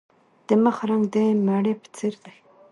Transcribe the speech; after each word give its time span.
د 0.47 0.49
مخ 0.63 0.77
رنګ 0.89 1.03
د 1.13 1.15
مڼې 1.45 1.73
په 1.81 1.87
څیر 1.95 2.13
دی. 2.25 2.35